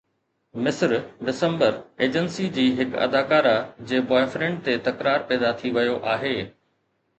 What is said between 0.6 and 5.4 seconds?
مصر December agency جي هڪ اداڪارا جي بوائے فرينڊ تي تڪرار